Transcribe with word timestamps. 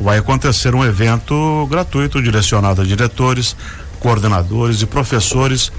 vai 0.00 0.18
acontecer 0.18 0.74
um 0.74 0.84
evento 0.84 1.66
gratuito 1.70 2.22
direcionado 2.22 2.82
a 2.82 2.84
diretores, 2.84 3.56
coordenadores 4.00 4.82
e 4.82 4.86
professores 4.86 5.72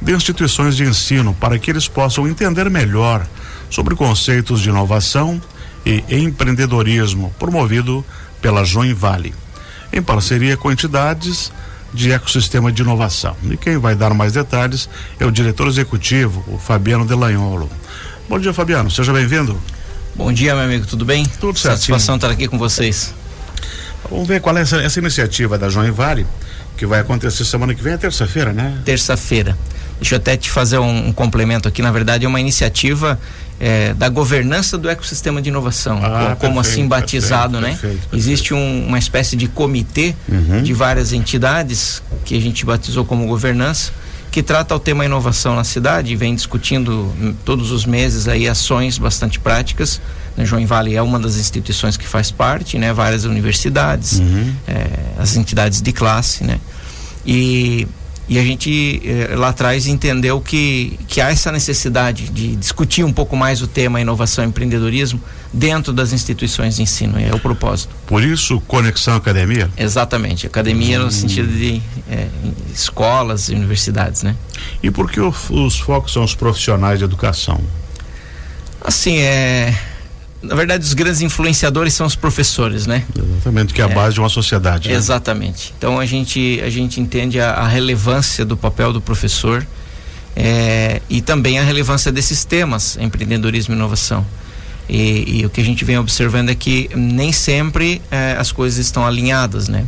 de 0.00 0.12
instituições 0.12 0.76
de 0.76 0.84
ensino 0.84 1.34
para 1.34 1.58
que 1.58 1.70
eles 1.70 1.88
possam 1.88 2.26
entender 2.26 2.68
melhor 2.68 3.26
sobre 3.70 3.94
conceitos 3.94 4.60
de 4.60 4.68
inovação 4.68 5.40
e 5.86 6.04
empreendedorismo 6.10 7.32
promovido 7.38 8.04
pela 8.40 8.64
Join 8.64 8.92
Vale, 8.92 9.34
em 9.92 10.02
parceria 10.02 10.56
com 10.56 10.70
entidades 10.70 11.52
de 11.94 12.10
ecossistema 12.12 12.72
de 12.72 12.82
inovação. 12.82 13.36
E 13.50 13.56
quem 13.56 13.76
vai 13.76 13.94
dar 13.94 14.14
mais 14.14 14.32
detalhes 14.32 14.88
é 15.20 15.26
o 15.26 15.30
diretor 15.30 15.66
executivo, 15.68 16.44
o 16.48 16.58
Fabiano 16.58 17.04
Delanholo. 17.04 17.70
Bom 18.28 18.38
dia, 18.38 18.52
Fabiano, 18.52 18.90
seja 18.90 19.12
bem-vindo. 19.12 19.58
Bom 20.14 20.32
dia, 20.32 20.54
meu 20.54 20.64
amigo, 20.64 20.86
tudo 20.86 21.04
bem? 21.04 21.24
Tudo 21.40 21.58
certo. 21.58 21.76
Satisfação 21.76 22.16
estar 22.16 22.30
aqui 22.30 22.48
com 22.48 22.58
vocês. 22.58 23.14
Vamos 24.10 24.26
ver 24.26 24.40
qual 24.40 24.56
é 24.56 24.60
essa, 24.62 24.76
essa 24.76 24.98
iniciativa 24.98 25.58
da 25.58 25.68
Join 25.68 25.90
Vale, 25.90 26.26
que 26.76 26.86
vai 26.86 27.00
acontecer 27.00 27.44
semana 27.44 27.74
que 27.74 27.82
vem, 27.82 27.94
é 27.94 27.96
terça-feira, 27.96 28.52
né? 28.52 28.78
Terça-feira. 28.84 29.56
Deixa 29.98 30.16
eu 30.16 30.18
até 30.18 30.36
te 30.36 30.50
fazer 30.50 30.78
um, 30.78 31.08
um, 31.08 31.12
complemento 31.12 31.68
aqui. 31.68 31.80
Na 31.80 31.92
verdade, 31.92 32.24
é 32.24 32.28
uma 32.28 32.40
iniciativa 32.40 33.18
é, 33.60 33.94
da 33.94 34.08
governança 34.08 34.76
do 34.76 34.90
ecossistema 34.90 35.40
de 35.40 35.48
inovação, 35.48 36.00
ah, 36.02 36.36
como, 36.40 36.54
perfeito, 36.54 36.58
assim 36.60 36.88
batizado, 36.88 37.60
perfeito, 37.60 37.86
né? 37.86 37.90
Perfeito. 37.90 38.16
Existe 38.16 38.52
um, 38.52 38.86
uma 38.88 38.98
espécie 38.98 39.36
de 39.36 39.46
comitê 39.46 40.14
uhum. 40.28 40.62
de 40.62 40.72
várias 40.72 41.12
entidades 41.12 42.02
que 42.24 42.36
a 42.36 42.40
gente 42.40 42.64
batizou 42.64 43.04
como 43.04 43.26
governança 43.28 43.92
que 44.32 44.42
trata 44.42 44.74
o 44.74 44.78
tema 44.80 45.04
inovação 45.04 45.54
na 45.54 45.62
cidade 45.62 46.10
e 46.10 46.16
vem 46.16 46.34
discutindo 46.34 47.12
todos 47.44 47.70
os 47.70 47.84
meses 47.84 48.26
aí 48.26 48.48
ações 48.48 48.96
bastante 48.96 49.38
práticas. 49.38 50.00
Né? 50.34 50.46
João 50.46 50.66
Vale 50.66 50.96
é 50.96 51.02
uma 51.02 51.20
das 51.20 51.36
instituições 51.36 51.98
que 51.98 52.08
faz 52.08 52.30
parte, 52.30 52.78
né? 52.78 52.94
Várias 52.94 53.24
universidades, 53.26 54.20
uhum. 54.20 54.54
é, 54.66 54.86
as 55.18 55.36
entidades 55.36 55.82
de 55.82 55.92
classe, 55.92 56.44
né? 56.44 56.58
E 57.26 57.86
e 58.28 58.38
a 58.38 58.42
gente 58.42 59.02
eh, 59.04 59.34
lá 59.34 59.48
atrás 59.48 59.86
entendeu 59.86 60.40
que, 60.40 60.98
que 61.08 61.20
há 61.20 61.30
essa 61.30 61.50
necessidade 61.50 62.28
de 62.28 62.56
discutir 62.56 63.04
um 63.04 63.12
pouco 63.12 63.36
mais 63.36 63.60
o 63.60 63.66
tema 63.66 64.00
inovação 64.00 64.44
e 64.44 64.48
empreendedorismo 64.48 65.20
dentro 65.52 65.92
das 65.92 66.12
instituições 66.12 66.76
de 66.76 66.82
ensino, 66.82 67.18
é 67.18 67.34
o 67.34 67.38
propósito. 67.38 67.94
Por 68.06 68.22
isso, 68.22 68.60
conexão 68.62 69.16
academia? 69.16 69.70
Exatamente, 69.76 70.46
academia 70.46 71.00
hum. 71.00 71.04
no 71.04 71.10
sentido 71.10 71.52
de 71.52 71.82
eh, 72.08 72.28
escolas 72.72 73.48
e 73.48 73.54
universidades, 73.54 74.22
né? 74.22 74.36
E 74.82 74.90
por 74.90 75.10
que 75.10 75.20
o, 75.20 75.34
os 75.50 75.78
focos 75.78 76.12
são 76.12 76.24
os 76.24 76.34
profissionais 76.34 77.00
de 77.00 77.04
educação? 77.04 77.60
Assim, 78.80 79.18
é 79.18 79.74
na 80.42 80.56
verdade, 80.56 80.84
os 80.84 80.92
grandes 80.92 81.20
influenciadores 81.20 81.94
são 81.94 82.06
os 82.06 82.16
professores, 82.16 82.86
né? 82.86 83.04
Exatamente, 83.16 83.72
que 83.72 83.80
é 83.80 83.84
a 83.84 83.88
é, 83.88 83.94
base 83.94 84.14
de 84.14 84.20
uma 84.20 84.28
sociedade. 84.28 84.88
Né? 84.88 84.94
Exatamente. 84.94 85.72
Então 85.78 86.00
a 86.00 86.04
gente, 86.04 86.60
a 86.64 86.68
gente 86.68 87.00
entende 87.00 87.40
a, 87.40 87.52
a 87.52 87.68
relevância 87.68 88.44
do 88.44 88.56
papel 88.56 88.92
do 88.92 89.00
professor 89.00 89.64
é, 90.34 91.00
e 91.08 91.20
também 91.20 91.58
a 91.58 91.62
relevância 91.62 92.10
desses 92.10 92.44
temas, 92.44 92.98
empreendedorismo 93.00 93.74
e 93.74 93.76
inovação. 93.76 94.26
E, 94.88 95.40
e 95.40 95.46
o 95.46 95.50
que 95.50 95.60
a 95.60 95.64
gente 95.64 95.84
vem 95.84 95.96
observando 95.96 96.48
é 96.48 96.54
que 96.54 96.90
nem 96.94 97.32
sempre 97.32 98.02
é, 98.10 98.36
as 98.38 98.50
coisas 98.50 98.84
estão 98.84 99.06
alinhadas, 99.06 99.68
né? 99.68 99.86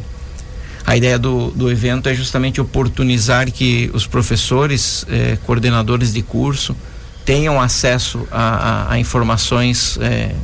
A 0.86 0.96
ideia 0.96 1.18
do, 1.18 1.50
do 1.50 1.70
evento 1.70 2.08
é 2.08 2.14
justamente 2.14 2.60
oportunizar 2.60 3.50
que 3.50 3.90
os 3.94 4.06
professores, 4.06 5.04
é, 5.08 5.36
coordenadores 5.44 6.12
de 6.12 6.22
curso, 6.22 6.76
tenham 7.24 7.60
acesso 7.60 8.26
a, 8.30 8.42
a, 8.42 8.92
a 8.92 8.98
informações 8.98 9.98
é, 10.00 10.34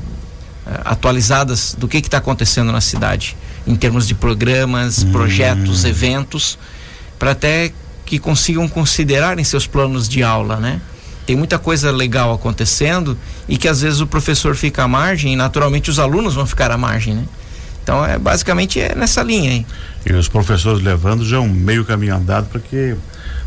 atualizadas 0.85 1.75
do 1.79 1.87
que 1.87 1.99
está 1.99 2.19
acontecendo 2.19 2.73
na 2.73 2.81
cidade, 2.81 3.37
em 3.67 3.75
termos 3.75 4.07
de 4.07 4.15
programas, 4.15 5.03
hum. 5.03 5.13
projetos, 5.13 5.85
eventos, 5.85 6.59
para 7.19 7.33
até 7.33 7.73
que 8.07 8.19
consigam 8.19 8.67
considerar 8.69 9.39
em 9.39 9.45
seus 9.45 9.67
planos 9.67 10.09
de 10.09 10.23
aula, 10.23 10.57
né? 10.57 10.81
Tem 11.27 11.37
muita 11.37 11.59
coisa 11.59 11.93
legal 11.93 12.33
acontecendo 12.33 13.17
e 13.49 13.57
que 13.57 13.69
às 13.69 13.83
vezes 13.83 14.01
o 14.01 14.07
professor 14.07 14.57
fica 14.57 14.83
à 14.83 14.89
margem 14.89 15.35
e 15.35 15.37
naturalmente 15.37 15.91
os 15.91 15.99
alunos 15.99 16.35
vão 16.35 16.45
ficar 16.45 16.73
à 16.73 16.79
margem, 16.79 17.15
né? 17.15 17.25
Então 17.83 18.05
é 18.05 18.19
basicamente 18.19 18.81
é 18.81 18.95
nessa 18.95 19.23
linha 19.23 19.51
aí. 19.51 19.67
E 20.05 20.13
os 20.13 20.29
professores 20.29 20.83
levando 20.83 21.25
já 21.25 21.39
um 21.41 21.49
meio 21.49 21.85
caminho 21.85 22.17
andado 22.17 22.49
para 22.49 22.61
que 22.61 22.97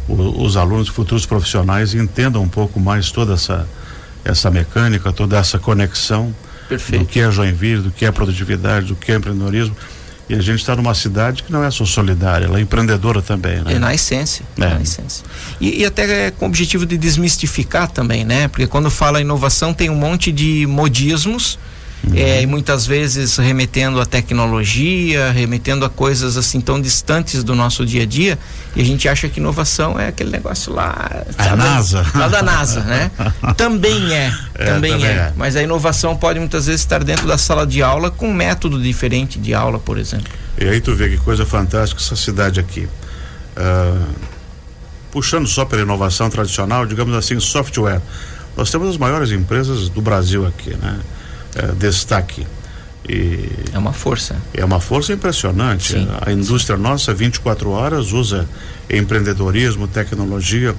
o, 0.07 0.43
os 0.43 0.57
alunos 0.57 0.87
futuros 0.87 1.25
profissionais 1.25 1.93
entendam 1.93 2.41
um 2.41 2.49
pouco 2.49 2.79
mais 2.79 3.11
toda 3.11 3.33
essa 3.33 3.67
essa 4.25 4.49
mecânica, 4.49 5.11
toda 5.11 5.37
essa 5.37 5.59
conexão 5.59 6.33
Perfeito. 6.69 7.03
do 7.03 7.05
que 7.05 7.19
é 7.19 7.29
Joinville, 7.29 7.81
do 7.81 7.91
que 7.91 8.05
é 8.05 8.11
produtividade, 8.11 8.87
do 8.87 8.95
que 8.95 9.11
é 9.11 9.15
empreendedorismo. 9.15 9.75
E 10.29 10.35
a 10.35 10.41
gente 10.41 10.61
está 10.61 10.73
numa 10.75 10.93
cidade 10.93 11.43
que 11.43 11.51
não 11.51 11.63
é 11.63 11.69
só 11.69 11.85
solidária, 11.85 12.45
ela 12.45 12.57
é 12.57 12.61
empreendedora 12.61 13.21
também, 13.21 13.61
né? 13.61 13.73
É 13.73 13.79
na 13.79 13.93
essência, 13.93 14.45
é. 14.57 14.61
na 14.61 14.81
essência. 14.81 15.25
E, 15.59 15.81
e 15.81 15.85
até 15.85 16.27
é 16.27 16.31
com 16.31 16.45
o 16.45 16.47
objetivo 16.47 16.85
de 16.85 16.97
desmistificar 16.97 17.89
também, 17.91 18.23
né? 18.23 18.47
Porque 18.47 18.65
quando 18.65 18.89
fala 18.89 19.19
inovação 19.19 19.73
tem 19.73 19.89
um 19.89 19.95
monte 19.95 20.31
de 20.31 20.65
modismos 20.65 21.59
Uhum. 22.05 22.17
É, 22.17 22.41
e 22.41 22.45
muitas 22.45 22.85
vezes 22.85 23.37
remetendo 23.37 23.99
a 24.01 24.05
tecnologia, 24.05 25.31
remetendo 25.31 25.85
a 25.85 25.89
coisas 25.89 26.35
assim 26.35 26.59
tão 26.59 26.81
distantes 26.81 27.43
do 27.43 27.55
nosso 27.55 27.85
dia 27.85 28.03
a 28.03 28.05
dia, 28.05 28.37
e 28.75 28.81
a 28.81 28.85
gente 28.85 29.07
acha 29.07 29.29
que 29.29 29.39
inovação 29.39 29.97
é 29.97 30.09
aquele 30.09 30.29
negócio 30.29 30.73
lá. 30.73 31.23
A 31.37 31.43
sabe? 31.43 31.57
NASA. 31.57 32.05
Lá 32.13 32.27
da 32.27 32.41
NASA, 32.41 32.81
né? 32.81 33.09
também 33.55 34.13
é, 34.13 34.33
é 34.55 34.65
também, 34.65 34.91
também 34.91 35.07
é. 35.07 35.11
é. 35.11 35.33
Mas 35.37 35.55
a 35.55 35.63
inovação 35.63 36.15
pode 36.15 36.39
muitas 36.39 36.65
vezes 36.65 36.81
estar 36.81 37.03
dentro 37.03 37.25
da 37.25 37.37
sala 37.37 37.65
de 37.65 37.81
aula 37.81 38.11
com 38.11 38.27
um 38.27 38.33
método 38.33 38.81
diferente 38.81 39.39
de 39.39 39.53
aula, 39.53 39.79
por 39.79 39.97
exemplo. 39.97 40.31
E 40.59 40.65
aí 40.67 40.81
tu 40.81 40.93
vê 40.93 41.09
que 41.09 41.17
coisa 41.17 41.45
fantástica 41.45 42.01
essa 42.01 42.15
cidade 42.15 42.59
aqui. 42.59 42.87
Uh, 43.55 44.33
puxando 45.11 45.47
só 45.47 45.63
pela 45.63 45.83
inovação 45.83 46.29
tradicional, 46.29 46.85
digamos 46.85 47.15
assim, 47.15 47.39
software. 47.39 48.01
Nós 48.57 48.69
temos 48.69 48.89
as 48.89 48.97
maiores 48.97 49.31
empresas 49.31 49.87
do 49.87 50.01
Brasil 50.01 50.45
aqui, 50.45 50.75
né? 50.75 50.99
É, 51.55 51.67
destaque. 51.73 52.45
E 53.07 53.49
é 53.73 53.77
uma 53.77 53.91
força. 53.91 54.35
É 54.53 54.63
uma 54.63 54.79
força 54.79 55.11
impressionante. 55.11 55.93
Sim, 55.93 56.07
a 56.21 56.31
indústria 56.31 56.77
sim. 56.77 56.83
nossa, 56.83 57.13
24 57.13 57.69
horas, 57.69 58.13
usa 58.13 58.47
empreendedorismo, 58.89 59.87
tecnologia. 59.87 60.73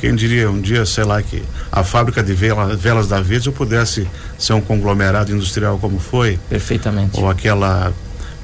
Quem 0.00 0.14
diria 0.14 0.50
um 0.50 0.60
dia, 0.60 0.84
sei 0.84 1.04
lá, 1.04 1.22
que 1.22 1.42
a 1.70 1.84
fábrica 1.84 2.22
de 2.22 2.32
vela, 2.32 2.74
velas 2.74 3.08
da 3.08 3.20
Virgem 3.20 3.52
pudesse 3.52 4.08
ser 4.38 4.54
um 4.54 4.60
conglomerado 4.60 5.32
industrial 5.32 5.78
como 5.78 5.98
foi? 6.00 6.38
Perfeitamente. 6.48 7.18
Ou 7.18 7.28
aquela 7.28 7.92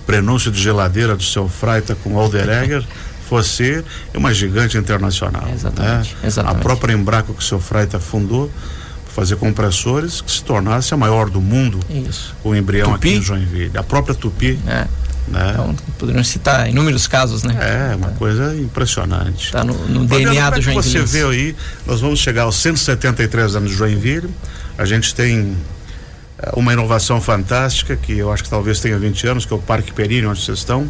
prenúncio 0.06 0.50
de 0.50 0.60
geladeira 0.60 1.16
do 1.16 1.22
seu 1.22 1.48
Freita 1.48 1.94
com 1.94 2.18
Alderegger 2.18 2.84
fosse 3.28 3.82
uma 4.14 4.32
gigante 4.34 4.76
internacional. 4.76 5.48
Exatamente, 5.52 6.14
né? 6.14 6.20
exatamente. 6.26 6.60
A 6.60 6.62
própria 6.62 6.92
Embraco 6.92 7.32
que 7.32 7.40
o 7.40 7.44
seu 7.44 7.58
Freita 7.58 7.98
fundou 7.98 8.50
fazer 9.14 9.36
compressores 9.36 10.20
que 10.20 10.30
se 10.30 10.42
tornasse 10.42 10.92
a 10.92 10.96
maior 10.96 11.30
do 11.30 11.40
mundo. 11.40 11.78
Isso. 11.88 12.34
O 12.42 12.54
embrião 12.54 12.92
Tupi? 12.92 13.08
aqui 13.08 13.18
em 13.18 13.22
Joinville. 13.22 13.78
A 13.78 13.82
própria 13.82 14.14
Tupi. 14.14 14.58
É. 14.66 14.86
Né? 15.28 15.50
Então, 15.52 15.74
poderiam 15.98 16.22
citar 16.24 16.68
inúmeros 16.68 17.06
casos, 17.06 17.44
né? 17.44 17.56
É, 17.58 17.94
uma 17.94 18.08
é. 18.08 18.14
coisa 18.14 18.54
impressionante. 18.56 19.46
Está 19.46 19.64
no, 19.64 19.72
no 19.88 20.04
DNA 20.04 20.50
do 20.50 20.60
Joinville. 20.60 20.82
Você 20.82 21.18
vê 21.18 21.24
aí, 21.24 21.56
nós 21.86 22.00
vamos 22.00 22.18
chegar 22.18 22.42
aos 22.42 22.56
173 22.56 23.56
anos 23.56 23.70
de 23.70 23.76
Joinville. 23.76 24.28
A 24.76 24.84
gente 24.84 25.14
tem 25.14 25.56
eh, 26.38 26.50
uma 26.56 26.72
inovação 26.72 27.20
fantástica 27.20 27.96
que 27.96 28.18
eu 28.18 28.30
acho 28.32 28.42
que 28.42 28.50
talvez 28.50 28.80
tenha 28.80 28.98
20 28.98 29.26
anos, 29.28 29.46
que 29.46 29.52
é 29.52 29.56
o 29.56 29.60
Parque 29.60 29.92
Perini, 29.92 30.26
onde 30.26 30.42
vocês 30.42 30.58
estão, 30.58 30.86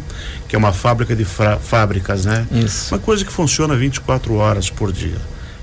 que 0.49 0.55
é 0.55 0.59
uma 0.59 0.73
fábrica 0.73 1.15
de 1.15 1.25
fábricas, 1.61 2.25
né? 2.25 2.45
Isso. 2.51 2.93
Uma 2.93 2.99
coisa 2.99 3.23
que 3.23 3.31
funciona 3.31 3.75
24 3.75 4.33
horas 4.35 4.69
por 4.69 4.91
dia. 4.91 5.17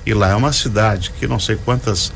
E 0.07 0.15
lá 0.15 0.31
é 0.31 0.35
uma 0.35 0.53
cidade 0.53 1.13
que 1.19 1.27
não 1.27 1.39
sei 1.39 1.57
quantas 1.57 2.13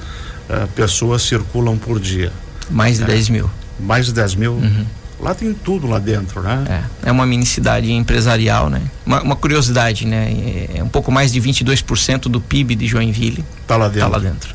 uh, 0.49 0.67
pessoas 0.69 1.23
circulam 1.23 1.77
por 1.77 2.01
dia. 2.01 2.33
Mais 2.71 2.99
de 2.99 3.05
é. 3.05 3.07
10 3.07 3.29
mil. 3.31 3.51
Mais 3.79 4.07
de 4.07 4.13
10 4.13 4.35
mil. 4.35 4.53
Uhum. 4.53 4.87
Lá 5.19 5.35
tem 5.35 5.53
tudo 5.55 5.87
lá 5.87 5.99
dentro, 5.99 6.43
né? 6.43 6.65
É, 7.03 7.09
é 7.09 7.13
uma 7.13 7.25
mini 7.25 7.47
cidade 7.47 7.91
empresarial, 7.91 8.69
né? 8.69 8.83
Uma, 9.05 9.23
uma 9.23 9.37
curiosidade, 9.37 10.07
né? 10.07 10.31
É, 10.31 10.79
é 10.79 10.85
um 10.85 10.89
pouco 10.89 11.11
mais 11.11 11.33
de 11.33 11.41
22% 11.41 12.23
do 12.23 12.41
PIB 12.41 12.75
de 12.75 12.87
Joinville. 12.87 13.45
Tá 13.67 13.77
lá 13.77 13.89
dentro. 13.89 14.01
Tá 14.01 14.09
lá 14.09 14.19
dentro. 14.19 14.55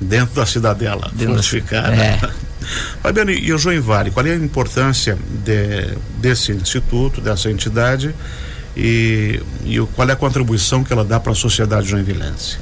Dentro 0.00 0.34
da 0.34 0.46
cidadela, 0.46 1.10
dentro 1.14 1.34
fortificada. 1.34 1.96
Da, 1.96 2.02
é. 2.02 2.20
Fabiano, 3.02 3.30
e 3.30 3.52
o 3.52 3.58
Joinvale, 3.58 4.10
qual 4.10 4.26
é 4.26 4.32
a 4.32 4.36
importância 4.36 5.18
de, 5.44 5.96
desse 6.18 6.52
instituto, 6.52 7.20
dessa 7.20 7.50
entidade 7.50 8.14
e, 8.76 9.40
e 9.64 9.80
qual 9.94 10.08
é 10.08 10.12
a 10.12 10.16
contribuição 10.16 10.84
que 10.84 10.92
ela 10.92 11.04
dá 11.04 11.18
para 11.18 11.32
a 11.32 11.34
sociedade 11.34 11.88
joinvilense? 11.88 12.58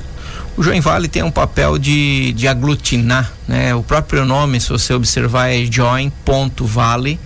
O 0.58 0.62
Join 0.62 0.81
Vale 0.81 1.06
tem 1.06 1.22
um 1.22 1.31
papel 1.31 1.78
de, 1.78 2.32
de 2.32 2.49
aglutinar, 2.49 3.32
né? 3.46 3.72
O 3.76 3.82
próprio 3.84 4.25
nome, 4.25 4.60
se 4.60 4.69
você 4.69 4.93
observar, 4.93 5.50
é 5.50 5.64
join.vale, 5.64 7.16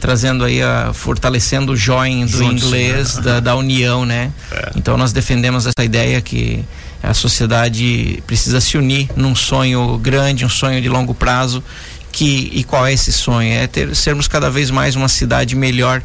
trazendo 0.00 0.42
aí 0.42 0.62
a 0.62 0.92
fortalecendo 0.94 1.72
o 1.72 1.76
join 1.76 2.24
do 2.24 2.38
Juntos, 2.38 2.64
inglês 2.64 3.16
né? 3.16 3.22
da, 3.22 3.40
da 3.40 3.56
união, 3.56 4.06
né? 4.06 4.32
É. 4.50 4.70
Então 4.74 4.96
nós 4.96 5.12
defendemos 5.12 5.66
essa 5.66 5.84
ideia 5.84 6.18
que 6.22 6.64
a 7.02 7.12
sociedade 7.12 8.22
precisa 8.26 8.58
se 8.58 8.78
unir 8.78 9.10
num 9.14 9.34
sonho 9.34 9.98
grande, 9.98 10.46
um 10.46 10.48
sonho 10.48 10.80
de 10.80 10.88
longo 10.88 11.14
prazo 11.14 11.62
que 12.10 12.50
e 12.54 12.64
qual 12.64 12.86
é 12.86 12.92
esse 12.94 13.12
sonho? 13.12 13.52
É 13.52 13.66
ter, 13.66 13.94
sermos 13.94 14.26
cada 14.26 14.50
vez 14.50 14.70
mais 14.70 14.96
uma 14.96 15.08
cidade 15.08 15.54
melhor 15.54 16.02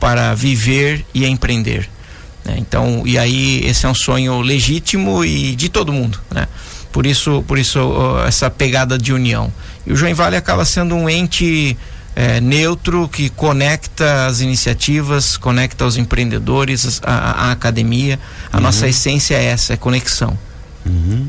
para 0.00 0.34
viver 0.34 1.06
e 1.14 1.24
empreender. 1.24 1.88
Né? 2.44 2.56
Então, 2.58 3.02
e 3.06 3.18
aí 3.18 3.64
esse 3.64 3.86
é 3.86 3.88
um 3.88 3.94
sonho 3.94 4.40
legítimo 4.40 5.24
e 5.24 5.54
de 5.56 5.68
todo 5.68 5.92
mundo, 5.92 6.20
né? 6.30 6.46
Por 6.92 7.06
isso, 7.06 7.42
por 7.48 7.58
isso 7.58 7.80
essa 8.24 8.48
pegada 8.48 8.96
de 8.96 9.12
união. 9.12 9.52
E 9.84 9.92
o 9.92 9.96
João 9.96 10.14
Vale 10.14 10.36
acaba 10.36 10.64
sendo 10.64 10.94
um 10.94 11.10
ente 11.10 11.76
é, 12.14 12.40
neutro 12.40 13.08
que 13.08 13.28
conecta 13.30 14.26
as 14.26 14.40
iniciativas, 14.40 15.36
conecta 15.36 15.84
os 15.84 15.96
empreendedores, 15.96 17.00
a, 17.04 17.48
a 17.48 17.52
academia. 17.52 18.18
A 18.52 18.56
uhum. 18.56 18.62
nossa 18.62 18.86
essência 18.86 19.34
é 19.34 19.44
essa, 19.46 19.72
é 19.72 19.76
conexão. 19.76 20.38
Uhum. 20.86 21.26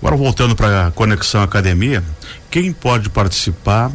Agora 0.00 0.16
voltando 0.16 0.54
para 0.54 0.88
a 0.88 0.90
conexão 0.90 1.42
academia, 1.42 2.04
quem 2.50 2.72
pode 2.72 3.08
participar 3.08 3.90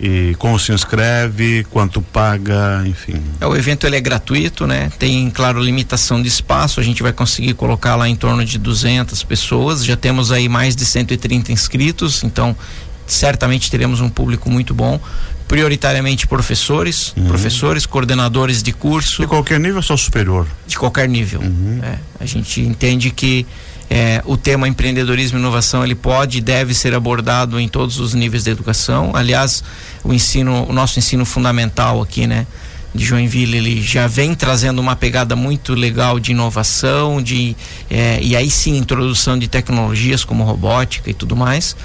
e 0.00 0.34
como 0.38 0.58
se 0.58 0.72
inscreve, 0.72 1.64
quanto 1.70 2.00
paga, 2.00 2.82
enfim. 2.86 3.22
É, 3.38 3.46
o 3.46 3.54
evento 3.54 3.86
ele 3.86 3.96
é 3.96 4.00
gratuito, 4.00 4.66
né? 4.66 4.90
Tem, 4.98 5.28
claro, 5.30 5.60
limitação 5.60 6.22
de 6.22 6.28
espaço, 6.28 6.80
a 6.80 6.82
gente 6.82 7.02
vai 7.02 7.12
conseguir 7.12 7.52
colocar 7.52 7.96
lá 7.96 8.08
em 8.08 8.16
torno 8.16 8.42
de 8.42 8.58
200 8.58 9.22
pessoas, 9.24 9.84
já 9.84 9.96
temos 9.96 10.32
aí 10.32 10.48
mais 10.48 10.74
de 10.74 10.86
130 10.86 11.52
inscritos, 11.52 12.24
então 12.24 12.56
certamente 13.06 13.70
teremos 13.70 14.00
um 14.00 14.08
público 14.08 14.48
muito 14.48 14.72
bom 14.72 14.98
prioritariamente 15.46 16.28
professores, 16.28 17.12
uhum. 17.16 17.26
professores, 17.26 17.84
coordenadores 17.84 18.62
de 18.62 18.72
curso. 18.72 19.22
De 19.22 19.28
qualquer 19.28 19.58
nível 19.58 19.78
ou 19.78 19.82
só 19.82 19.96
superior? 19.96 20.46
De 20.64 20.78
qualquer 20.78 21.08
nível. 21.08 21.40
Uhum. 21.40 21.80
É, 21.82 21.98
a 22.20 22.24
gente 22.24 22.60
entende 22.60 23.10
que 23.10 23.44
é, 23.90 24.22
o 24.24 24.36
tema 24.36 24.68
empreendedorismo 24.68 25.36
e 25.36 25.40
inovação 25.40 25.82
ele 25.82 25.96
pode 25.96 26.38
e 26.38 26.40
deve 26.40 26.72
ser 26.72 26.94
abordado 26.94 27.58
em 27.58 27.66
todos 27.66 27.98
os 27.98 28.14
níveis 28.14 28.44
da 28.44 28.52
educação. 28.52 29.10
Aliás, 29.14 29.64
o 30.04 30.12
ensino, 30.12 30.64
o 30.68 30.72
nosso 30.72 31.00
ensino 31.00 31.24
fundamental 31.24 32.00
aqui, 32.00 32.24
né, 32.24 32.46
de 32.94 33.04
Joinville, 33.04 33.56
ele 33.56 33.82
já 33.82 34.06
vem 34.06 34.32
trazendo 34.32 34.80
uma 34.80 34.94
pegada 34.94 35.34
muito 35.34 35.74
legal 35.74 36.20
de 36.20 36.30
inovação, 36.30 37.20
de 37.20 37.56
é, 37.90 38.20
e 38.22 38.36
aí 38.36 38.48
sim 38.48 38.76
introdução 38.76 39.36
de 39.36 39.48
tecnologias 39.48 40.24
como 40.24 40.44
robótica 40.44 41.10
e 41.10 41.14
tudo 41.14 41.34
mais. 41.34 41.76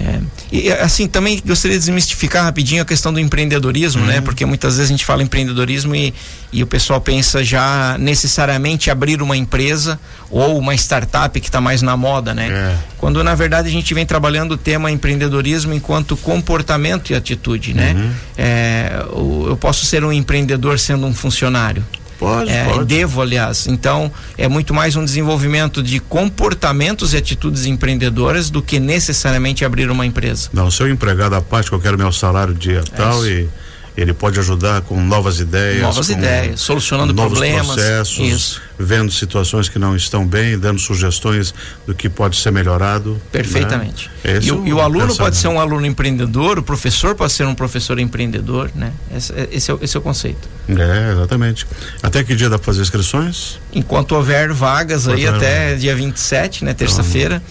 É, 0.00 0.20
e 0.50 0.72
assim, 0.72 1.06
também 1.06 1.40
gostaria 1.46 1.78
de 1.78 1.84
desmistificar 1.84 2.44
rapidinho 2.44 2.80
a 2.80 2.84
questão 2.86 3.12
do 3.12 3.20
empreendedorismo, 3.20 4.00
né? 4.00 4.08
uhum. 4.08 4.14
né? 4.14 4.20
Porque 4.22 4.46
muitas 4.46 4.76
vezes 4.76 4.88
a 4.88 4.92
gente 4.92 5.04
fala 5.04 5.22
empreendedorismo 5.22 5.94
e, 5.94 6.14
e 6.50 6.62
o 6.62 6.66
pessoal 6.66 7.00
pensa 7.00 7.44
já 7.44 7.96
necessariamente 7.98 8.90
abrir 8.90 9.20
uma 9.20 9.36
empresa 9.36 10.00
ou 10.30 10.58
uma 10.58 10.74
startup 10.74 11.38
que 11.38 11.48
está 11.48 11.60
mais 11.60 11.82
na 11.82 11.96
moda, 11.96 12.34
né? 12.34 12.48
É. 12.48 12.76
Quando 12.96 13.22
na 13.22 13.34
verdade 13.34 13.68
a 13.68 13.70
gente 13.70 13.92
vem 13.92 14.06
trabalhando 14.06 14.52
o 14.52 14.56
tema 14.56 14.90
empreendedorismo 14.90 15.74
enquanto 15.74 16.16
comportamento 16.16 17.10
e 17.10 17.14
atitude, 17.14 17.74
né? 17.74 17.92
Uhum. 17.94 18.12
É, 18.38 19.04
eu 19.48 19.56
posso 19.60 19.84
ser 19.84 20.02
um 20.02 20.12
empreendedor 20.12 20.78
sendo 20.78 21.06
um 21.06 21.14
funcionário. 21.14 21.84
Pode, 22.20 22.50
é, 22.50 22.64
pode. 22.66 22.84
Devo, 22.84 23.22
aliás. 23.22 23.66
Então, 23.66 24.12
é 24.36 24.46
muito 24.46 24.74
mais 24.74 24.94
um 24.94 25.02
desenvolvimento 25.02 25.82
de 25.82 25.98
comportamentos 25.98 27.14
e 27.14 27.16
atitudes 27.16 27.64
empreendedoras 27.64 28.50
do 28.50 28.60
que 28.60 28.78
necessariamente 28.78 29.64
abrir 29.64 29.90
uma 29.90 30.04
empresa. 30.04 30.50
Não, 30.52 30.70
seu 30.70 30.86
empregado 30.86 31.34
à 31.34 31.40
parte, 31.40 31.70
que 31.70 31.74
eu 31.74 31.80
quero 31.80 31.96
meu 31.96 32.12
salário 32.12 32.52
dia 32.52 32.80
é 32.80 32.96
tal 32.96 33.26
isso. 33.26 33.30
e 33.30 33.48
ele 33.96 34.12
pode 34.12 34.38
ajudar 34.38 34.82
com 34.82 35.02
novas 35.02 35.40
ideias. 35.40 35.82
Novas 35.82 36.08
ideias, 36.08 36.60
solucionando 36.60 37.12
novos 37.12 37.38
problemas. 37.38 37.66
processos, 37.66 38.18
Isso. 38.18 38.62
vendo 38.78 39.10
situações 39.10 39.68
que 39.68 39.78
não 39.78 39.96
estão 39.96 40.26
bem, 40.26 40.58
dando 40.58 40.78
sugestões 40.78 41.52
do 41.86 41.94
que 41.94 42.08
pode 42.08 42.36
ser 42.36 42.50
melhorado. 42.50 43.12
Né? 43.12 43.20
Perfeitamente. 43.32 44.10
Né? 44.24 44.40
E, 44.42 44.52
o, 44.52 44.66
e, 44.66 44.72
o 44.72 44.80
aluno 44.80 45.14
pode 45.16 45.36
ser 45.36 45.48
um 45.48 45.60
aluno 45.60 45.84
empreendedor, 45.86 46.58
o 46.58 46.62
professor 46.62 47.14
pode 47.14 47.32
ser 47.32 47.46
um 47.46 47.54
professor 47.54 47.98
empreendedor, 47.98 48.70
né? 48.74 48.92
Esse, 49.14 49.32
esse, 49.50 49.70
é, 49.70 49.78
esse 49.80 49.96
é 49.96 50.00
o 50.00 50.02
conceito. 50.02 50.48
É, 50.68 51.12
exatamente. 51.12 51.66
Até 52.02 52.22
que 52.22 52.34
dia 52.34 52.48
dá 52.48 52.58
para 52.58 52.66
fazer 52.66 52.82
inscrições? 52.82 53.58
Enquanto 53.72 54.12
houver 54.12 54.52
vagas 54.52 55.06
Enquanto 55.06 55.18
aí, 55.18 55.26
até 55.26 55.74
dia 55.74 55.94
27, 55.94 56.64
né? 56.64 56.74
Terça-feira. 56.74 57.42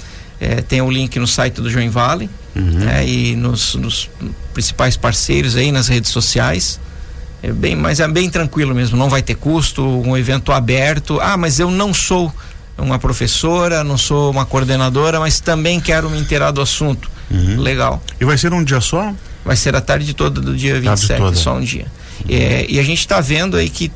É, 0.41 0.61
tem 0.61 0.81
o 0.81 0.89
link 0.89 1.19
no 1.19 1.27
site 1.27 1.55
do 1.55 1.69
João 1.69 1.89
Vale 1.91 2.29
uhum. 2.55 2.79
né, 2.79 3.07
e 3.07 3.35
nos, 3.35 3.75
nos, 3.75 4.09
principais 4.53 4.97
parceiros 4.97 5.55
aí 5.55 5.71
nas 5.71 5.87
redes 5.87 6.11
sociais. 6.11 6.79
É 7.41 7.51
bem, 7.51 7.75
mas 7.75 8.01
é 8.01 8.07
bem 8.07 8.29
tranquilo 8.29 8.75
mesmo, 8.75 8.97
não 8.97 9.09
vai 9.09 9.21
ter 9.21 9.35
custo, 9.35 9.81
um 9.81 10.17
evento 10.17 10.51
aberto. 10.51 11.19
Ah, 11.21 11.37
mas 11.37 11.59
eu 11.59 11.71
não 11.71 11.93
sou 11.93 12.33
uma 12.77 12.99
professora, 12.99 13.83
não 13.83 13.97
sou 13.97 14.31
uma 14.31 14.45
coordenadora, 14.45 15.19
mas 15.19 15.39
também 15.39 15.79
quero 15.79 16.09
me 16.09 16.19
inteirar 16.19 16.51
do 16.51 16.61
assunto. 16.61 17.09
Uhum. 17.31 17.61
Legal. 17.61 18.01
E 18.19 18.25
vai 18.25 18.37
ser 18.37 18.53
um 18.53 18.63
dia 18.63 18.81
só? 18.81 19.13
Vai 19.45 19.55
ser 19.55 19.75
a 19.75 19.81
tarde 19.81 20.13
toda 20.13 20.41
do 20.41 20.55
dia 20.55 20.79
27, 20.79 21.37
só 21.37 21.55
um 21.55 21.61
dia. 21.61 21.85
Uhum. 22.21 22.35
É, 22.35 22.65
e 22.67 22.79
a 22.79 22.83
gente 22.83 22.99
está 22.99 23.21
vendo 23.21 23.55
aí 23.55 23.69
que 23.69 23.91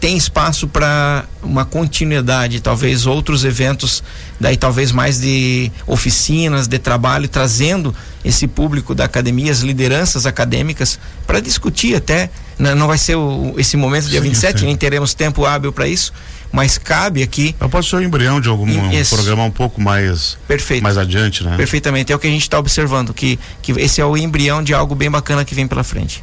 tem 0.00 0.16
espaço 0.16 0.66
para 0.66 1.24
uma 1.42 1.64
continuidade, 1.64 2.60
talvez 2.60 3.06
outros 3.06 3.44
eventos, 3.44 4.02
daí 4.40 4.56
talvez 4.56 4.90
mais 4.90 5.20
de 5.20 5.70
oficinas, 5.86 6.66
de 6.66 6.78
trabalho, 6.78 7.28
trazendo 7.28 7.94
esse 8.24 8.48
público 8.48 8.94
da 8.94 9.04
academia, 9.04 9.52
as 9.52 9.60
lideranças 9.60 10.26
acadêmicas, 10.26 10.98
para 11.26 11.40
discutir 11.40 11.94
até. 11.94 12.30
Né, 12.58 12.74
não 12.74 12.86
vai 12.86 12.98
ser 12.98 13.16
o, 13.16 13.54
esse 13.56 13.76
momento, 13.76 14.08
dia 14.08 14.20
sim, 14.20 14.28
27, 14.28 14.60
sim. 14.60 14.66
nem 14.66 14.76
teremos 14.76 15.12
tempo 15.12 15.44
hábil 15.44 15.72
para 15.72 15.88
isso, 15.88 16.12
mas 16.52 16.78
cabe 16.78 17.22
aqui. 17.22 17.54
Pode 17.70 17.88
ser 17.88 17.96
o 17.96 18.02
embrião 18.02 18.40
de 18.40 18.48
algum 18.48 18.64
um 18.64 19.04
programa 19.08 19.44
um 19.44 19.50
pouco 19.50 19.80
mais, 19.80 20.38
Perfeito. 20.46 20.82
mais 20.82 20.96
adiante, 20.96 21.42
né? 21.42 21.56
Perfeitamente, 21.56 22.12
é 22.12 22.16
o 22.16 22.18
que 22.18 22.26
a 22.26 22.30
gente 22.30 22.42
está 22.42 22.58
observando, 22.58 23.12
que, 23.12 23.38
que 23.60 23.72
esse 23.72 24.00
é 24.00 24.04
o 24.04 24.16
embrião 24.16 24.62
de 24.62 24.72
algo 24.72 24.94
bem 24.94 25.10
bacana 25.10 25.44
que 25.44 25.54
vem 25.54 25.66
pela 25.66 25.82
frente. 25.82 26.22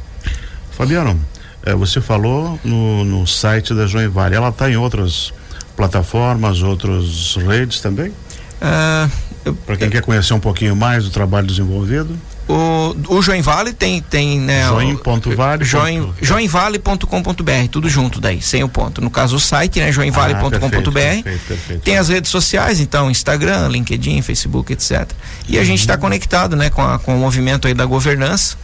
Fabiano, 0.70 1.20
é, 1.64 1.74
você 1.74 2.00
falou 2.00 2.58
no, 2.64 3.04
no 3.04 3.26
site 3.26 3.74
da 3.74 3.86
João 3.86 4.10
Vale. 4.10 4.34
Ela 4.34 4.48
está 4.48 4.70
em 4.70 4.76
outras 4.76 5.32
plataformas, 5.76 6.62
outras 6.62 7.36
redes 7.36 7.80
também? 7.80 8.12
Uh, 8.60 9.52
Para 9.66 9.76
quem 9.76 9.86
eu, 9.86 9.90
quer 9.90 10.02
conhecer 10.02 10.34
um 10.34 10.40
pouquinho 10.40 10.76
mais 10.76 11.04
do 11.04 11.10
trabalho 11.10 11.46
desenvolvido? 11.46 12.16
O, 12.48 12.96
o 13.08 13.22
João 13.22 13.40
Vale 13.40 13.72
tem, 13.72 14.02
tem 14.02 14.40
né? 14.40 14.66
Join.vale. 14.66 15.64
Join, 15.64 16.12
joinvale.com.br, 16.20 17.68
tudo 17.70 17.88
junto 17.88 18.20
daí, 18.20 18.42
sem 18.42 18.64
o 18.64 18.68
ponto. 18.68 19.00
No 19.00 19.10
caso, 19.10 19.36
o 19.36 19.40
site, 19.40 19.78
né? 19.78 19.92
joinvale.com.br. 19.92 20.58
Ah, 20.58 21.78
tem 21.84 21.96
as 21.96 22.08
redes 22.08 22.30
sociais, 22.30 22.80
então, 22.80 23.10
Instagram, 23.10 23.68
LinkedIn, 23.68 24.20
Facebook, 24.22 24.72
etc. 24.72 25.08
E 25.48 25.58
a 25.58 25.64
gente 25.64 25.80
está 25.80 25.96
conectado, 25.96 26.56
né? 26.56 26.68
Com, 26.68 26.82
a, 26.82 26.98
com 26.98 27.16
o 27.16 27.18
movimento 27.18 27.68
aí 27.68 27.74
da 27.74 27.86
governança 27.86 28.56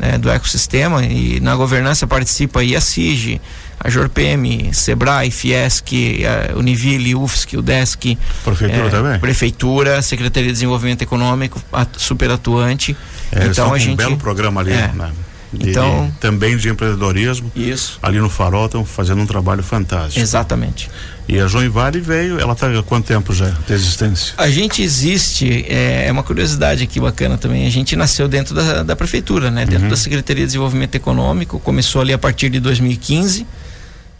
né, 0.00 0.16
do 0.16 0.30
ecossistema 0.30 1.04
e 1.04 1.38
na 1.40 1.54
governança 1.54 2.06
participa 2.06 2.60
aí 2.60 2.74
a 2.74 2.80
CIG, 2.80 3.40
a 3.78 3.88
JORPM, 3.90 4.72
Sebrae, 4.72 5.30
Fiesc, 5.30 5.92
a 6.24 6.56
Univille, 6.56 7.14
UFSC, 7.14 7.56
UDESC. 7.56 8.18
Prefeitura 8.42 8.86
é, 8.86 8.90
também? 8.90 9.20
Prefeitura, 9.20 10.02
Secretaria 10.02 10.48
de 10.48 10.54
Desenvolvimento 10.54 11.02
Econômico, 11.02 11.62
super 11.96 12.30
atuante. 12.30 12.96
É, 13.30 13.46
então 13.46 13.74
a 13.74 13.78
gente. 13.78 13.92
Um 13.92 13.96
belo 13.96 14.16
programa 14.16 14.62
ali, 14.62 14.72
é, 14.72 14.88
né? 14.88 15.12
De, 15.52 15.70
então, 15.70 16.06
de, 16.06 16.12
também 16.18 16.56
de 16.56 16.68
empreendedorismo. 16.68 17.50
Isso. 17.56 17.98
Ali 18.02 18.18
no 18.18 18.30
Farol 18.30 18.66
estão 18.66 18.84
fazendo 18.84 19.20
um 19.20 19.26
trabalho 19.26 19.62
fantástico. 19.62 20.20
Exatamente. 20.20 20.88
E 21.28 21.38
a 21.38 21.46
João 21.46 21.70
Vale 21.70 22.00
veio, 22.00 22.40
ela 22.40 22.54
está 22.54 22.66
há 22.66 22.82
quanto 22.82 23.06
tempo 23.06 23.32
já 23.32 23.50
de 23.50 23.72
existência? 23.72 24.34
A 24.36 24.50
gente 24.50 24.82
existe, 24.82 25.64
é, 25.68 26.06
é, 26.08 26.12
uma 26.12 26.24
curiosidade 26.24 26.82
aqui 26.82 26.98
bacana 26.98 27.38
também. 27.38 27.66
A 27.66 27.70
gente 27.70 27.94
nasceu 27.94 28.26
dentro 28.26 28.52
da, 28.52 28.82
da 28.82 28.96
prefeitura, 28.96 29.48
né? 29.48 29.64
Dentro 29.64 29.84
uhum. 29.84 29.90
da 29.90 29.96
Secretaria 29.96 30.42
de 30.42 30.46
Desenvolvimento 30.46 30.96
Econômico. 30.96 31.60
Começou 31.60 32.00
ali 32.00 32.12
a 32.12 32.18
partir 32.18 32.50
de 32.50 32.58
2015. 32.58 33.46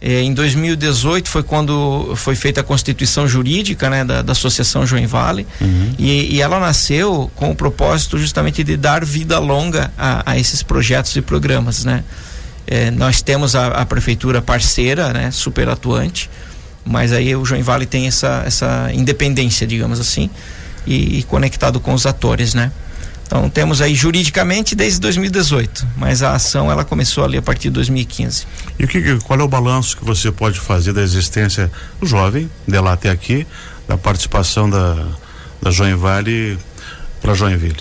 É, 0.02 0.22
em 0.22 0.32
2018 0.32 1.28
foi 1.28 1.42
quando 1.42 2.14
foi 2.16 2.34
feita 2.34 2.62
a 2.62 2.64
constituição 2.64 3.28
jurídica 3.28 3.90
né, 3.90 4.02
da, 4.02 4.22
da 4.22 4.32
Associação 4.32 4.86
João 4.86 5.06
Vale 5.06 5.46
uhum. 5.60 5.94
e, 5.98 6.36
e, 6.36 6.40
ela 6.40 6.58
nasceu 6.58 7.30
com 7.36 7.50
o 7.50 7.54
propósito 7.54 8.16
justamente 8.16 8.64
de 8.64 8.78
dar 8.78 9.04
vida 9.04 9.38
longa 9.38 9.92
a, 9.98 10.32
a 10.32 10.38
esses 10.38 10.62
projetos 10.62 11.14
e 11.16 11.20
programas. 11.20 11.84
Né? 11.84 12.02
É, 12.66 12.90
nós 12.90 13.20
temos 13.20 13.54
a, 13.54 13.66
a, 13.66 13.84
prefeitura 13.84 14.40
parceira, 14.40 15.12
né, 15.12 15.30
super 15.30 15.68
atuante, 15.68 16.30
mas 16.82 17.12
aí 17.12 17.36
o 17.36 17.44
João 17.44 17.62
Vale 17.62 17.84
tem 17.84 18.06
essa, 18.06 18.42
essa 18.46 18.90
independência, 18.94 19.66
digamos 19.66 20.00
assim, 20.00 20.30
e, 20.86 21.18
e 21.18 21.22
conectado 21.24 21.78
com 21.78 21.92
os 21.92 22.06
atores, 22.06 22.54
né? 22.54 22.72
Então 23.30 23.48
temos 23.48 23.80
aí 23.80 23.94
juridicamente 23.94 24.74
desde 24.74 24.98
2018, 24.98 25.86
mas 25.96 26.20
a 26.20 26.34
ação 26.34 26.68
ela 26.68 26.84
começou 26.84 27.24
ali 27.24 27.38
a 27.38 27.42
partir 27.42 27.68
de 27.68 27.74
2015. 27.74 28.44
E 28.76 28.84
o 28.84 28.88
que, 28.88 29.18
qual 29.20 29.38
é 29.38 29.42
o 29.44 29.46
balanço 29.46 29.96
que 29.96 30.04
você 30.04 30.32
pode 30.32 30.58
fazer 30.58 30.92
da 30.92 31.00
existência 31.00 31.70
do 32.00 32.08
jovem, 32.08 32.50
de 32.66 32.80
lá 32.80 32.94
até 32.94 33.08
aqui, 33.08 33.46
da 33.86 33.96
participação 33.96 34.68
da, 34.68 35.06
da 35.62 35.70
Join 35.70 35.94
Vale 35.94 36.58
para 37.22 37.32
Joinville? 37.32 37.76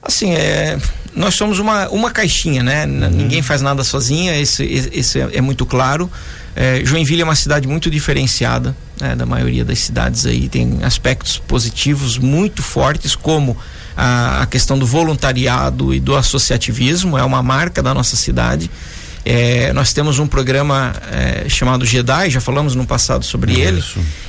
Assim, 0.00 0.32
é, 0.32 0.78
nós 1.14 1.34
somos 1.34 1.58
uma, 1.58 1.90
uma 1.90 2.10
caixinha, 2.10 2.62
né? 2.62 2.86
Uhum. 2.86 3.10
Ninguém 3.10 3.42
faz 3.42 3.60
nada 3.60 3.84
sozinha, 3.84 4.34
esse, 4.40 4.64
esse 4.64 5.20
é, 5.20 5.28
é 5.34 5.40
muito 5.42 5.66
claro. 5.66 6.10
É, 6.56 6.80
Joinville 6.82 7.20
é 7.20 7.24
uma 7.24 7.36
cidade 7.36 7.68
muito 7.68 7.90
diferenciada 7.90 8.74
né, 9.00 9.16
da 9.16 9.26
maioria 9.26 9.64
das 9.64 9.78
cidades 9.78 10.26
aí, 10.26 10.48
tem 10.48 10.78
aspectos 10.82 11.38
positivos 11.38 12.18
muito 12.18 12.62
fortes, 12.62 13.14
como 13.14 13.56
a, 13.96 14.42
a 14.42 14.46
questão 14.46 14.78
do 14.78 14.86
voluntariado 14.86 15.94
e 15.94 16.00
do 16.00 16.16
associativismo, 16.16 17.16
é 17.18 17.22
uma 17.22 17.42
marca 17.42 17.82
da 17.82 17.94
nossa 17.94 18.16
cidade. 18.16 18.70
É, 19.24 19.72
nós 19.72 19.92
temos 19.92 20.18
um 20.18 20.26
programa 20.26 20.92
é, 21.10 21.48
chamado 21.48 21.86
Jedi, 21.86 22.30
já 22.30 22.40
falamos 22.40 22.74
no 22.74 22.84
passado 22.84 23.24
sobre 23.24 23.58
ele. 23.58 23.82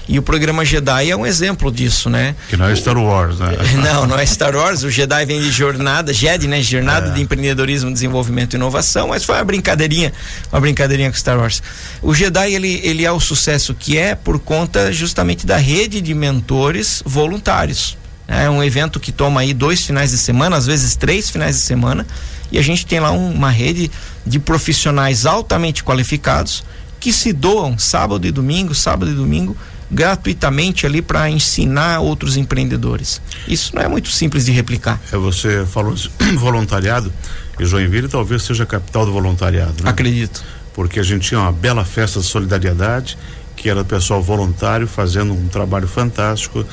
E 0.08 0.18
o 0.18 0.22
programa 0.22 0.64
Jedi 0.64 1.10
é 1.10 1.16
um 1.16 1.26
exemplo 1.26 1.72
disso, 1.72 2.10
né? 2.10 2.36
Que 2.48 2.56
não 2.56 2.68
é 2.68 2.76
Star 2.76 2.98
Wars, 2.98 3.40
né? 3.40 3.58
Não, 3.84 4.08
não 4.08 4.18
é 4.18 4.26
Star 4.26 4.56
Wars. 4.56 4.84
O 4.84 4.90
Jedi 4.90 5.26
vem 5.26 5.42
de 5.42 5.52
jornada, 5.52 6.14
JED, 6.14 6.48
né? 6.48 6.62
Jornada 6.62 7.10
é. 7.10 7.12
de 7.12 7.22
Empreendedorismo, 7.22 7.92
Desenvolvimento 7.92 8.54
e 8.54 8.56
Inovação, 8.56 9.10
mas 9.10 9.24
foi 9.24 9.36
uma 9.36 9.44
brincadeirinha, 9.44 10.14
uma 10.52 10.62
brincadeirinha 10.62 11.12
com 11.12 11.18
Star 11.18 11.38
Wars. 11.38 11.62
O 12.02 12.14
Jedi, 12.14 12.54
ele, 12.54 12.80
ele 12.84 13.04
é 13.04 13.12
o 13.12 13.20
sucesso 13.20 13.74
que 13.74 13.98
é 13.98 14.16
por 14.16 14.40
conta 14.40 14.94
justamente 14.94 15.46
da 15.46 15.58
rede 15.58 16.02
de 16.02 16.14
mentores 16.14 17.04
voluntários. 17.06 17.98
É 18.28 18.50
um 18.50 18.64
evento 18.64 19.00
que 19.00 19.12
toma 19.12 19.42
aí 19.42 19.54
dois 19.54 19.86
finais 19.86 20.12
de 20.12 20.18
semana, 20.18 20.56
às 20.56 20.66
vezes 20.66 20.96
três 20.96 21.30
finais 21.30 21.58
de 21.58 21.62
semana, 21.62 22.06
e 22.52 22.58
a 22.58 22.62
gente 22.62 22.86
tem 22.86 23.00
lá 23.00 23.12
um, 23.12 23.32
uma 23.32 23.50
rede 23.50 23.92
de 24.26 24.40
profissionais 24.40 25.26
altamente 25.26 25.84
qualificados 25.84 26.64
que 27.00 27.14
se 27.14 27.32
doam 27.32 27.78
sábado 27.78 28.26
e 28.26 28.32
domingo, 28.32 28.74
sábado 28.74 29.12
e 29.12 29.14
domingo, 29.14 29.56
gratuitamente 29.92 30.86
ali 30.88 31.02
para 31.02 31.30
ensinar 31.30 32.00
outros 32.00 32.36
empreendedores. 32.36 33.22
Isso 33.48 33.76
não 33.76 33.84
é 33.84 33.88
muito 33.88 34.10
simples 34.10 34.46
de 34.46 34.52
replicar. 34.52 35.00
É, 35.12 35.18
você 35.18 35.66
falou 35.66 35.94
voluntariado, 36.38 37.14
e 37.60 37.66
Joinville 37.66 38.08
talvez 38.08 38.42
seja 38.42 38.64
a 38.64 38.66
capital 38.66 39.06
do 39.06 39.12
voluntariado. 39.12 39.84
Né? 39.84 39.90
Acredito. 39.90 40.44
Porque 40.74 41.00
a 41.00 41.04
gente 41.04 41.28
tinha 41.28 41.40
uma 41.40 41.52
bela 41.52 41.86
festa 41.86 42.20
de 42.20 42.26
solidariedade, 42.26 43.18
que 43.56 43.70
era 43.70 43.84
pessoal 43.84 44.22
voluntário 44.22 44.88
fazendo 44.88 45.34
um 45.34 45.48
trabalho 45.48 45.88
fantástico 45.88 46.66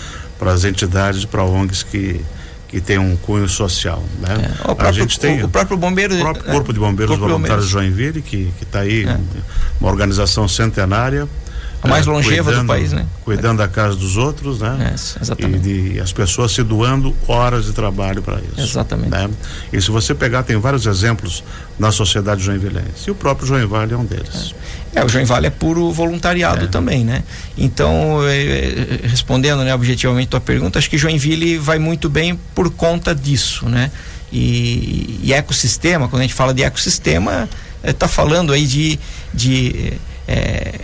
para 0.43 0.53
as 0.53 0.65
entidades, 0.65 1.25
para 1.25 1.45
ONGs 1.45 1.85
que 1.85 2.21
que 2.67 2.81
tem 2.81 2.97
um 2.97 3.15
cunho 3.17 3.47
social, 3.47 4.03
né? 4.19 4.31
É, 4.31 4.63
o 4.63 4.65
próprio, 4.75 4.89
a 4.89 4.93
gente 4.93 5.21
tem 5.21 5.43
o, 5.43 5.45
o 5.45 5.49
próprio 5.49 5.77
bombeiro, 5.77 6.17
o 6.17 6.21
próprio 6.21 6.45
corpo 6.45 6.71
é, 6.71 6.73
de 6.75 6.81
bombeiros 6.81 7.19
voluntários 7.19 7.67
de 7.67 7.71
Joinville 7.71 8.23
que 8.23 8.51
que 8.59 8.65
está 8.65 8.81
aí, 8.81 9.05
é. 9.05 9.21
uma 9.79 9.91
organização 9.91 10.49
centenária 10.49 11.29
a 11.83 11.89
mais 11.89 12.07
é, 12.07 12.11
longeva 12.11 12.45
cuidando, 12.45 12.63
do 12.63 12.69
país, 12.69 12.93
né? 12.93 13.07
Cuidando 13.25 13.59
da 13.59 13.67
casa 13.67 13.97
dos 13.97 14.17
outros, 14.17 14.61
né? 14.61 14.93
É, 14.93 14.95
exatamente. 14.95 15.69
E 15.69 15.91
de, 15.91 16.01
as 16.01 16.13
pessoas 16.13 16.53
se 16.53 16.63
doando 16.63 17.15
horas 17.27 17.65
de 17.65 17.73
trabalho 17.73 18.23
para 18.23 18.41
isso. 18.41 18.61
Exatamente. 18.61 19.11
Né? 19.11 19.29
E 19.73 19.83
se 19.83 19.91
você 19.91 20.15
pegar, 20.15 20.45
tem 20.45 20.57
vários 20.57 20.87
exemplos 20.87 21.43
na 21.79 21.91
sociedade 21.91 22.43
joinvilense. 22.43 23.09
E 23.09 23.11
o 23.11 23.15
próprio 23.15 23.49
Joinvale 23.49 23.95
é 23.95 23.97
um 23.97 24.05
deles. 24.05 24.55
É, 24.55 24.72
é 24.95 25.05
o 25.05 25.09
Joinvale 25.09 25.47
é 25.47 25.51
puro 25.51 25.91
voluntariado 25.91 26.67
é. 26.67 26.69
também, 26.69 27.05
né? 27.05 27.23
Então, 27.57 28.27
é, 28.27 28.43
é, 28.43 28.99
respondendo 29.05 29.65
né, 29.65 29.75
objetivamente 29.75 30.29
a 30.29 30.31
tua 30.33 30.41
pergunta, 30.41 30.79
acho 30.79 30.91
que 30.91 30.99
Joinville 30.99 31.57
vai 31.59 31.79
muito 31.79 32.09
bem 32.09 32.39
por 32.55 32.71
conta 32.71 33.15
disso, 33.15 33.69
né? 33.69 33.91
E, 34.31 35.21
e 35.23 35.33
ecossistema, 35.33 36.09
quando 36.09 36.21
a 36.21 36.23
gente 36.25 36.35
fala 36.35 36.53
de 36.53 36.63
ecossistema, 36.63 37.49
está 37.83 38.07
falando 38.07 38.53
aí 38.53 38.67
de, 38.67 38.99
de 39.33 39.95
é, 40.29 40.75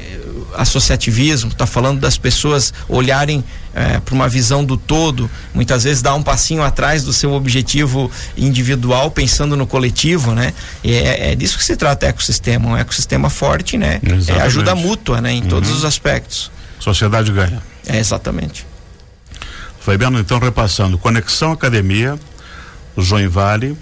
associativismo, 0.57 1.51
está 1.51 1.67
falando 1.67 2.01
das 2.01 2.17
pessoas 2.17 2.73
olharem 2.89 3.45
é, 3.75 3.99
para 4.01 4.15
uma 4.15 4.29
visão 4.29 4.65
do 4.65 4.77
todo, 4.77 5.31
muitas 5.55 5.85
vezes 5.85 6.03
dar 6.03 6.15
um 6.15 6.23
passinho 6.23 6.63
atrás 6.63 7.05
do 7.05 7.13
seu 7.13 7.33
objetivo 7.33 8.11
individual, 8.37 9.11
pensando 9.11 9.57
no 9.57 9.67
coletivo, 9.67 10.35
né? 10.35 10.53
É, 10.85 11.33
é 11.33 11.35
disso 11.35 11.59
que 11.59 11.65
se 11.65 11.77
trata 11.77 12.07
ecossistema, 12.07 12.71
um 12.71 12.77
ecossistema 12.77 13.31
forte, 13.31 13.77
né? 13.77 14.01
É 14.27 14.41
ajuda 14.43 14.75
mútua, 14.75 15.21
né? 15.21 15.33
Em 15.33 15.43
uhum. 15.43 15.49
todos 15.49 15.71
os 15.71 15.85
aspectos. 15.85 16.51
Sociedade 16.81 17.31
ganha. 17.33 17.63
É, 17.87 17.99
exatamente. 17.99 18.67
Fabiano, 19.81 20.19
então 20.19 20.39
repassando, 20.39 20.99
Conexão 20.99 21.53
Academia, 21.53 22.19
João 22.97 23.29
Vale, 23.31 23.77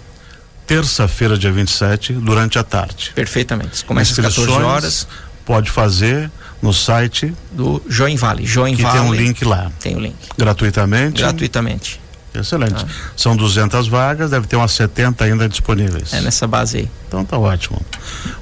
terça-feira, 0.67 1.39
dia 1.39 1.53
27, 1.53 2.13
durante 2.13 2.59
a 2.59 2.63
tarde. 2.63 3.13
Perfeitamente. 3.15 3.85
Começa 3.85 4.13
às 4.21 4.35
14 4.35 4.63
horas. 4.63 5.09
Pode 5.45 5.71
fazer 5.71 6.31
no 6.63 6.73
site 6.73 7.33
do 7.53 7.83
Join 7.89 8.17
Vale. 8.17 8.47
Join 8.47 8.77
que 8.77 8.85
tem 8.85 9.01
um 9.01 9.15
link 9.15 9.45
lá. 9.45 9.71
Tem 9.81 9.95
o 9.95 9.99
um 9.99 10.01
link. 10.01 10.17
Gratuitamente? 10.37 11.21
Gratuitamente. 11.23 12.01
Excelente. 12.41 12.85
Ah. 12.87 13.13
São 13.17 13.37
200 13.37 13.89
vagas, 13.89 14.31
deve 14.31 14.47
ter 14.47 14.57
umas 14.57 14.73
70 14.73 15.25
ainda 15.25 15.49
disponíveis. 15.49 16.13
É 16.13 16.21
nessa 16.21 16.47
base 16.47 16.79
aí. 16.79 16.91
Então 17.09 17.25
tá 17.25 17.39
ótimo. 17.39 17.81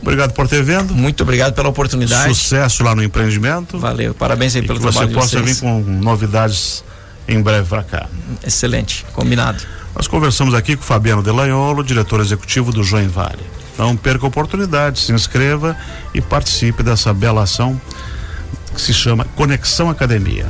Obrigado 0.01 0.33
por 0.33 0.49
ter 0.49 0.63
vindo. 0.63 0.95
Muito 0.95 1.23
obrigado 1.23 1.55
pela 1.55 1.69
oportunidade. 1.69 2.35
Sucesso 2.35 2.83
lá 2.83 2.95
no 2.95 3.03
empreendimento. 3.03 3.79
Valeu. 3.79 4.15
Parabéns 4.15 4.57
aí 4.57 4.63
e 4.63 4.67
pelo 4.67 4.81
que 4.81 4.87
trabalho 4.87 5.09
você 5.09 5.15
possa 5.15 5.43
vir 5.43 5.57
com 5.61 5.81
novidades 5.81 6.85
em 7.29 7.41
breve 7.41 7.69
para 7.69 7.83
cá. 7.83 8.07
Excelente. 8.45 9.05
Combinado. 9.13 9.63
Nós 9.95 10.09
conversamos 10.09 10.55
aqui 10.55 10.77
com 10.77 10.83
Fabiano 10.83 11.23
Delanholo, 11.23 11.85
diretor 11.85 12.21
executivo 12.21 12.73
do 12.73 12.83
Join 12.83 13.07
Vale. 13.07 13.45
Não 13.79 13.97
perca 13.97 14.25
a 14.25 14.29
oportunidade, 14.29 14.99
se 14.99 15.13
inscreva 15.13 15.77
e 16.13 16.21
participe 16.21 16.83
dessa 16.83 17.13
bela 17.13 17.43
ação 17.43 17.81
que 18.75 18.81
se 18.81 18.93
chama 18.93 19.25
Conexão 19.37 19.89
Academia. 19.89 20.47